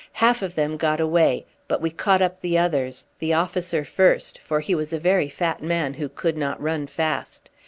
[0.13, 4.59] Half of them got away; but we caught up the others, the officer first, for
[4.59, 7.51] he was a very fat man who could not run fast.